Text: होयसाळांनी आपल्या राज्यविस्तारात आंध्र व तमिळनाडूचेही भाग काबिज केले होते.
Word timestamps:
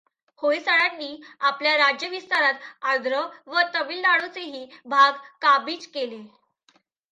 होयसाळांनी 0.39 1.09
आपल्या 1.41 1.75
राज्यविस्तारात 1.77 2.53
आंध्र 2.83 3.21
व 3.47 3.61
तमिळनाडूचेही 3.75 4.65
भाग 4.85 5.17
काबिज 5.41 5.87
केले 5.87 6.15
होते. 6.15 6.39